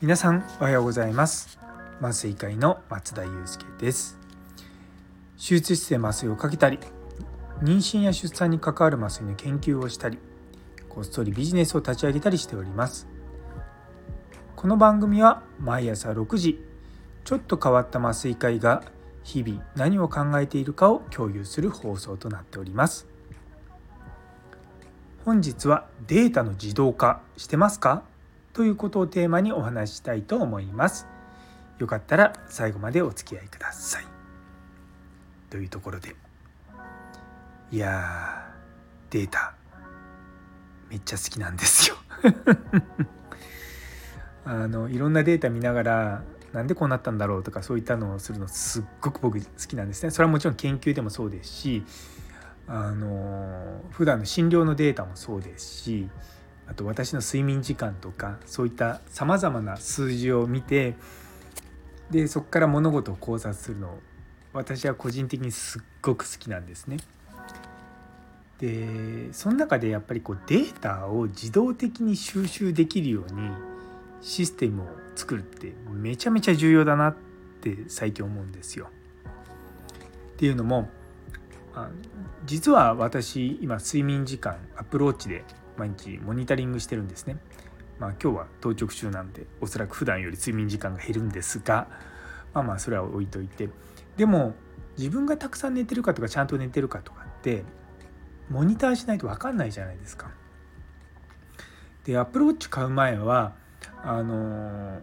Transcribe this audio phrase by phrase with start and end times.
[0.00, 1.58] 皆さんおはようございます。
[2.00, 4.16] 麻酔科医の松田祐介です。
[5.36, 6.78] 手術室で麻酔をかけたり
[7.60, 10.18] 妊娠や出産に関わる麻酔の研究をしたり
[10.88, 13.08] こっそりビジネスを立ち上げたりしております。
[14.54, 16.64] この番組は毎朝6時
[17.24, 18.84] ちょっと変わった麻酔科医が
[19.24, 23.15] 日々何を考えているかを共有する放送となっております。
[25.26, 28.04] 本日はデータの自動化してますか？
[28.52, 31.08] ということをテーマにお話ししたいと思います。
[31.80, 34.04] よかったら最後までお付き合いください。
[35.50, 36.14] というところで。
[37.72, 38.52] いや
[39.10, 39.56] データ
[40.88, 41.96] めっちゃ好きなんですよ。
[44.46, 50.10] あのいろんなデータ見ながらなんでこうなったんだろうとかそういったのをするのすっごく僕好きなんですね。
[50.12, 51.84] それはもちろん研究でもそうですし
[52.68, 56.08] あの普段の診療のデータもそうですし
[56.66, 60.96] あと私の睡眠時間とかそういったさまざまな数字を見て
[62.10, 63.98] でそこから物事を考察するのを
[64.52, 66.96] 私は個人的にすっごく好きなんですね。
[68.58, 73.50] でその中でやっぱりこうデータを自動的に収集できるように
[74.22, 77.16] システムを作るってめちゃめちゃ重要だなっ
[77.60, 78.88] て最近思うんですよ。
[80.34, 80.88] っていうのも
[82.44, 85.44] 実は私今睡眠時間アプローチで
[85.76, 87.36] 毎日モニタリングしてるんですね。
[87.98, 91.88] まあ、今日は当直中なんでおそらく普段より睡眠時間が減るんですが
[92.52, 93.70] まあまあそれは置いといて
[94.18, 94.54] でも
[94.98, 97.64] 自分がたくさん寝てるかとかちゃんと寝てるかとかって
[98.50, 100.30] モニターしないと分かんないじゃないですか。
[102.04, 103.54] でアプローチ買う前は
[104.02, 105.00] あの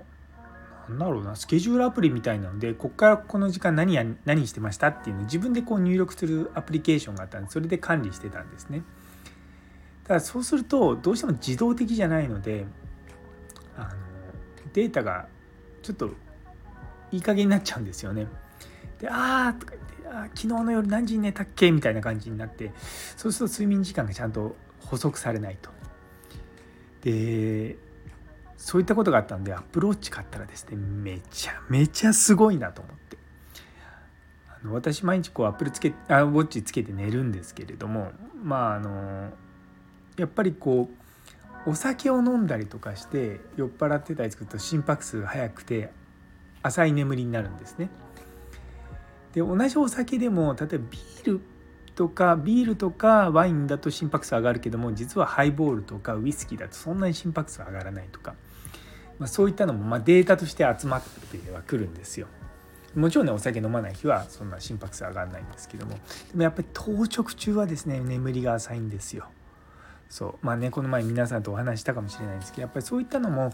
[0.90, 8.84] なんだろうなスケジュールアプリみたいなのでこっからこの時間何や何してましたっていうのを自分でこう入力するアプリケーションがあったんでそれで管理してたんですね。
[10.04, 12.66] ただそうするとどうしても自動的じゃないので
[13.78, 13.90] あの
[14.74, 15.28] データが
[15.82, 16.10] ちょっと
[17.12, 18.28] いい加減になっちゃうんですよね。
[19.00, 22.72] で「ああ」とか言ってあ「昨日の夜何時に寝たっけ?」みたいな感じになって
[23.16, 25.72] そうすると睡眠時間がちゃんと補足されないと。
[27.02, 27.78] で
[28.64, 33.18] そういったことがあったんでアプローチ買ったらですねめちゃめちゃすごいなと思って
[34.48, 39.34] あの私毎日こうアップルつけあウォッチつけて寝るんですけれどもまああの
[40.18, 40.90] やっぱりこ
[41.68, 45.92] うお酒を飲んだりとかして酔っ払ってたりすると心拍数が速くて
[46.62, 47.90] 浅い眠りになるんですね。
[49.34, 51.42] で同じお酒でも例えばビール
[51.96, 58.36] とかビールとかワインだと心拍数上がるけども実はハイボールとかウイスキーだとそんなに心拍数上がらないとか、
[59.20, 62.28] まあ、そういったのもまデータとして集まってはくるんですよ。
[62.96, 66.00] もちろんねお酒飲まない日はそんな心拍数上がらないんですけどもで
[66.36, 69.26] もやっぱり当直中はですね眠りが浅いんですよ。
[70.10, 73.52] そうまあねこの前皆さんとお話したかもしれないんですけどやっぱりそういったのも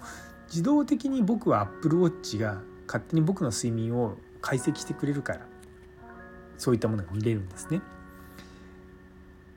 [0.50, 5.40] 自動的に僕は Apple Watch が勝手に僕の睡眠を解析してくれるから
[6.58, 7.81] そういったものが見れるんですね。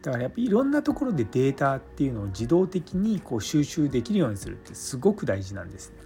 [0.02, 5.96] だからやっぱりいろんなところでデータっていうのを自動的にこう収集できるようにするってすごく大事なんですね。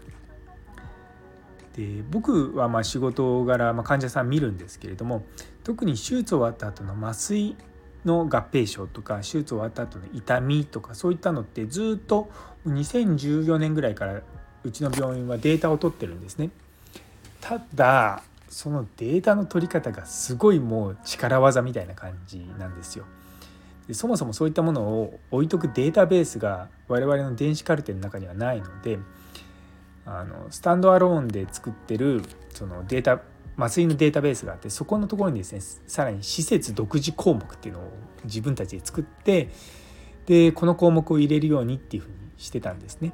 [1.77, 5.25] で僕はまあ仕事柄、まあ、患者さん見るんですけれども
[5.63, 7.55] 特に手術終わった後の麻酔
[8.07, 12.31] の合併症とか手術終わった後の痛みとかそういったのってずっと
[12.67, 14.23] 2014年ぐらいから
[14.65, 16.51] うちの病院はデータを取ってるんですね。
[17.41, 23.05] ただそのデータの取り方がすごいもう力技みたいな感じなんですよ。
[23.89, 28.99] でそもそもそういったものを置いとくデータベースが我々の電子カルテの中にはないので
[30.05, 33.21] あのスタンドアローンで作ってるそのデータ
[33.59, 37.93] 麻酔のデータベースがあってそこのところにですねさらに施設独自項目っていうのを
[38.25, 39.51] 自分たちで作って
[40.27, 43.13] でこの項目を入れるようにっていうふうにしてたんですね。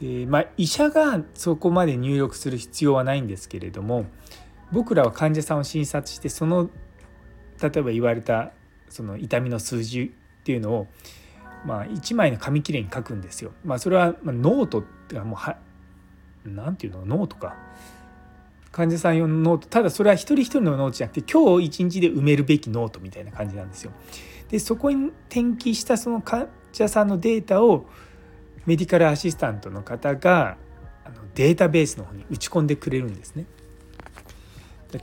[0.00, 4.04] でまあ、医者がそこまで入力する必要はないんですけれども
[4.70, 6.68] 僕らは患者さんを診察してその
[7.62, 8.52] 例えば言われた
[8.88, 10.86] その痛みの数字っていうのを、
[11.64, 13.52] まあ、1枚の紙切れに書くんですよ。
[13.64, 15.58] まあ、それはノートっていうかもうは
[16.44, 17.04] 何ていうの？
[17.04, 17.56] ノートか
[18.70, 23.92] 患者さん用のノートただそれは一人一人のノートじゃなくて今日一日で埋めるべきノートみたいな感じなんですよ。
[24.48, 27.86] でそこに転記したその患者さんのデータを
[28.66, 30.56] メディカルアシスタントの方が
[31.04, 33.46] あのデータベースの方に打ち込んでくれるんですね。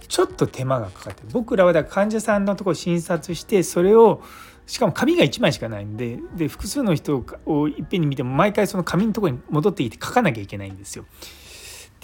[0.07, 4.21] ちょっと手間がかかって僕らはだ患者さんのとこ診察してそれを
[4.65, 11.03] しかも紙が1枚しかないんでで複数の人をいっぺんに見ても毎回その紙のとこに戻ってきて書かなきゃいけないんですよ。
[11.03, 11.05] っ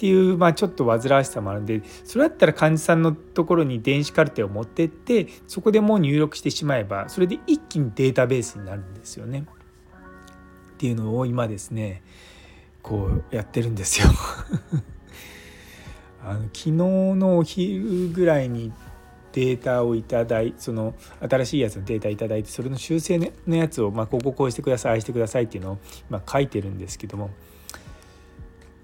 [0.00, 9.44] ていう、まあ、ちょっと煩わしさもあるんでそれだったら患者さんのところに電子カルテを持ってってそこでもう入力してしまえばそれで一気にデータベースになるんですよね。
[10.72, 12.02] っていうのを今ですね
[12.80, 14.08] こうやってるんですよ
[16.30, 18.72] あの昨日のお昼ぐらいに
[19.32, 20.94] データをいただいその
[21.28, 23.18] 新しいやつのデータいただいてそれの修正
[23.48, 25.78] のやつを、まあ、こここうしてくださいああしてくださいっていうのを、
[26.08, 27.30] まあ、書いてるんですけども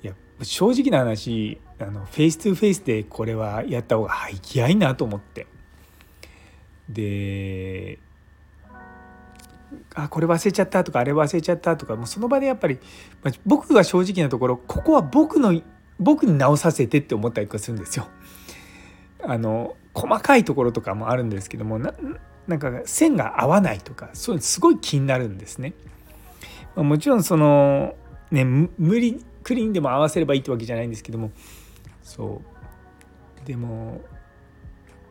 [0.02, 5.46] いや正直な話あのフェイス2フェイスでこれはやった方が早いなと思って。
[6.88, 7.98] で
[9.94, 12.78] あこれ忘れちゃったとかあれ忘れちゃったとかもうその場でやっぱり、
[13.25, 15.60] まあ、僕が正直なところここは僕の
[15.98, 18.08] 僕に直させてって思ったりとかするんですよ。
[19.22, 21.94] あの細かいところとかもあるんですけどもな
[22.46, 25.72] なんか線が合わないとかそういうのすごい気になるんですね。
[26.75, 27.94] まあ、もちろんその
[28.31, 31.31] ね無理クリーンでも合わせればいいってわけじゃないんですけども
[32.02, 32.43] そ
[33.44, 34.02] うでも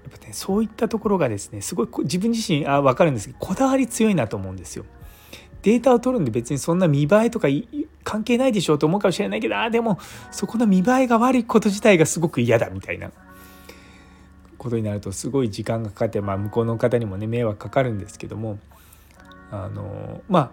[0.03, 4.85] やっぱねそういったところがですねすごい自分自身あ分かるんですけどこだわり強いなと思うんですよ。
[5.61, 7.47] データを取るんで別にそんな見栄えとか
[8.05, 9.99] 関係ないでしょうと思うかもしれないけどあでも
[10.31, 13.11] そこの見栄えが悪いこと自体がすごく嫌だみたいな
[14.57, 18.59] ことになるとすごい時間がかかって、まあ、向こうの方にもね迷惑かかるんですけども
[19.51, 20.51] あのまあ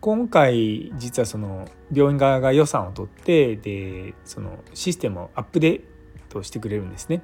[0.00, 5.82] 今回実はその病院側が予算を取ってでそのシステムをアップデー
[6.28, 7.22] トしてくれるんですね。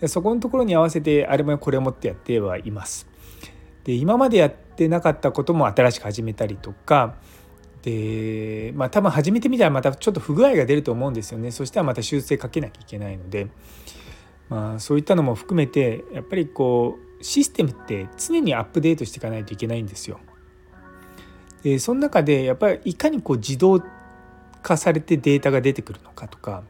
[0.00, 3.08] でそこのところに合わせてあれもこれもってやってはいます。
[3.84, 7.16] で今までやってなかったことも新しく始めたりとか
[7.82, 13.48] でまあ多分始めてみたらまたちょっと不具合が出ると思うんですよねそしたらまた修正かけなきゃいけないので、
[14.48, 20.18] まあ、そういったのも含めてやっぱりこうシステムって常にアップデートしていかないといけないんですよ。
[21.62, 23.82] でその中でやっぱりいかにこう自動
[24.62, 26.64] 化されてデータが出てくるのかとか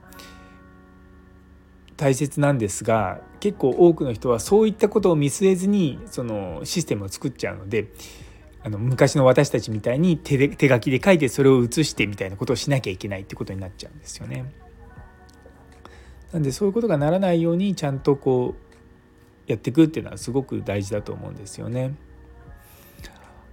[1.96, 7.88] 大切なんですが結構多くの人はそういったことを見据えずにそのシステムを作っちゃうので
[8.64, 14.52] あの昔の私たちみたいに手で手書きで書いてそれを写してみたいなことをしなきゃいけないってことになっちゃうんですよね。
[16.32, 21.94] なんでそういうことがならないようにちゃんとこうやっていくっていうのはすごく大事だと思うんですよね。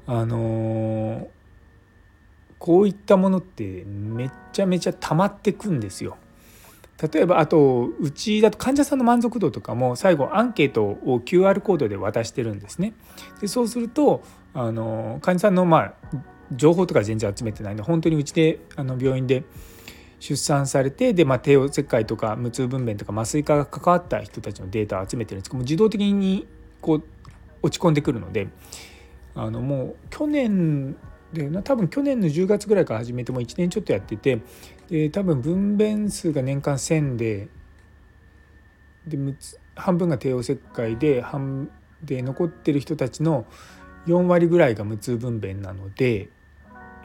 [0.06, 1.28] あの
[2.58, 6.18] こういったものってめっちゃめちゃ溜まってくんですよ。
[7.02, 12.94] 例えばあとうちだと患者さんの満足度とかも最後アンケートを QR コードで渡してるんですね。
[13.40, 14.22] でそうすると
[14.54, 15.94] あの患者さんのまあ
[16.56, 19.44] 情報とか全然集めてないんで本当にうちであの病院で
[20.20, 25.50] 出産されてで、まあ、帝王切開とか無痛分娩とか麻酔科が関わった人たちのデータを集めてるんです。
[25.50, 26.48] けども自動的に
[26.82, 27.04] こう
[27.62, 28.48] 落ち込んでくるので
[29.36, 30.96] あのもう去年
[31.32, 34.42] で多分去年の10月ぐらいから始めても1年ちょっとやってて
[34.90, 37.48] で多分分娩数が年間1,000で
[39.08, 39.18] で
[39.76, 41.70] 半分が帝王切開で半
[42.04, 43.46] で残ってる人たちの
[44.10, 46.30] 4割ぐらいが無痛分娩なので、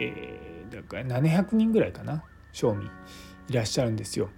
[0.01, 2.87] えー、だから700人ぐらいかな賞味
[3.49, 4.31] いらっしゃるんですよ。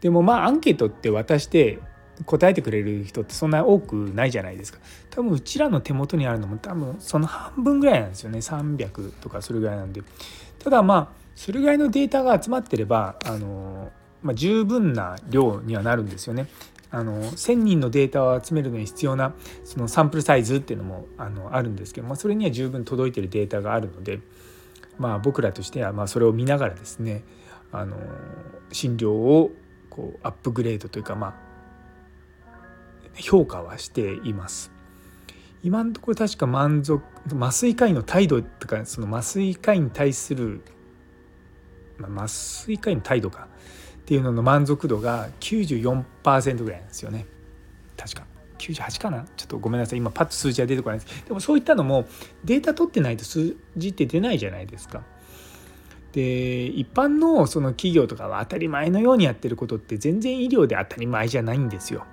[0.00, 1.78] でもまあアンケートって渡して
[2.24, 4.80] 答えてくれる人ってそんな多くないじゃないですか。
[5.10, 8.38] 多分うちらの手元にあるのも多分その半分ぐらいなんですよね。
[8.38, 10.02] 300とかそれぐらいなんで。
[10.58, 13.92] ただまあそれぐらいのデータが集まってればあの、
[14.22, 16.48] まあ、十分な量にはなるんですよね。
[16.90, 24.20] あの1,000人のデータを集めるのに必要なそのサンプルサイズっていうのもあのあるんですけど、まあ、それには十分届いてるデータがあるので、
[24.98, 27.24] まあ、僕らとしてはまあそれを見ながらですね
[27.72, 27.96] あの
[28.72, 29.50] 診療を
[29.90, 31.34] こうアップグレードというかまあ
[33.16, 34.70] 評価はしています。
[35.62, 37.02] 今のところ確か満足
[37.36, 40.62] 麻酔科医の態度とかその麻酔科医に対する、
[41.98, 42.28] まあ、麻
[42.64, 43.48] 酔科医の態度か
[44.08, 47.26] っていうのの満足度が94%ぐらいなんですよね。
[47.94, 48.24] 確か。
[48.56, 49.26] 98かな？
[49.36, 49.98] ちょっとごめんなさい。
[49.98, 51.24] 今パッと数字は出てこないです。
[51.26, 52.06] でもそういったのも
[52.42, 55.02] データ取ってないと数字って出ないじゃないですか。
[56.12, 62.06] で一般のその企業とかは当たり前のようにやってることって全然医療で当たり前じゃないんですよ。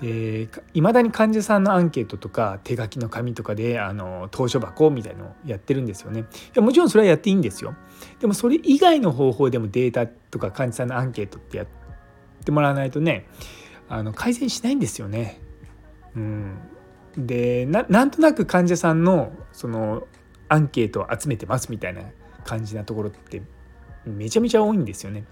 [0.00, 6.20] でいまだに患者さんのアンケートとか手書きの紙とかであの投書箱みたいのをやってるんですよね。
[6.20, 6.24] い
[6.54, 7.74] やもちろんそれはやっていいんですよ。
[8.20, 11.66] でもそれ以外の方法でもデータとか患者さんのアンケートってやっ
[12.44, 13.26] てもらわないとね
[13.88, 15.40] あの改善しないんですよね。
[16.14, 16.58] うん。
[17.16, 20.06] でなんとなく患者さんのその
[20.50, 22.02] アンケートを集めてますみたいな
[22.44, 23.40] 感じなところって
[24.04, 25.24] めちゃめちゃ多いんですよね。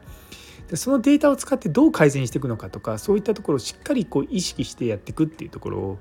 [0.68, 5.98] でそのデータを使ってどう改善していくのかとかそういったところをしっかりこう意識してやっていくっていうところ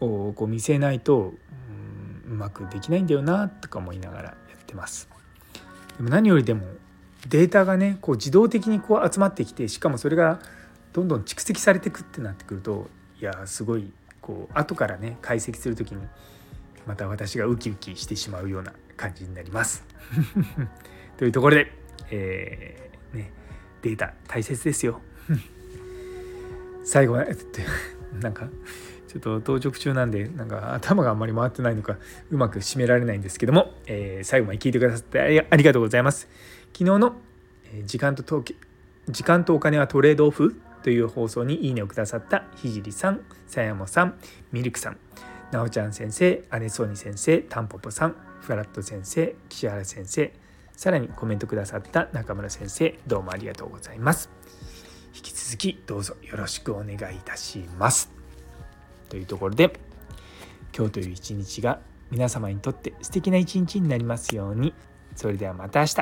[0.00, 1.34] をこう見せないと
[2.28, 5.08] ううまくできないんだよなとか思いながらやってます。
[5.96, 6.62] でも何よりでも
[7.28, 10.40] データがねこう自動的にこう集まってきてしかもそれが
[10.92, 12.88] どんどん蓄積されていくってなってくると
[13.20, 16.06] いやすごいこう後からね解析する時に
[16.86, 19.84] また私がウキウキしてしまうような感じになります。
[21.16, 21.72] というところで、
[22.10, 23.32] え、ね、
[23.82, 25.00] データ大切ですよ。
[26.84, 27.26] 最後は
[28.20, 28.48] なんか
[29.08, 31.96] ちょっと当直中なんでなんか頭があんまり回ってないのか
[32.30, 36.28] うまく締められないんですけども、えー、最後まで聞いてくださってありがとうございます。
[36.72, 37.16] 昨日の
[37.84, 38.22] 時間と
[39.08, 44.18] 時間とお金はトレードオフという放送にいいねをくださったひじりさん、さやもさん、
[44.52, 44.96] ミルクさん、
[45.50, 50.32] なおちゃん先生、アネソー先生、タンポポさん、フラット先生、岸原先生、
[50.78, 54.30] さらにコメントくださった中村先生、どうもありがとうございます。
[55.12, 58.12] 引き続きどうぞよろしくお願いいたします。
[59.08, 59.72] というところで
[60.72, 61.80] 今日という一日が
[62.12, 64.72] 皆様にとって素敵な一日になりますように
[65.16, 65.96] それではまた明日